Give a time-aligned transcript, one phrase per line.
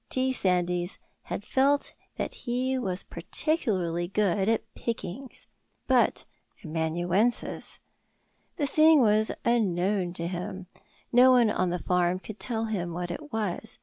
[0.09, 0.33] T.
[0.33, 5.45] Sandys had felt that he was particularly good at pickings.
[5.85, 6.25] But
[6.65, 7.77] amanuensis?
[8.57, 10.65] The thing was unknown to him;
[11.11, 13.77] no one on the farm could tell him what it was.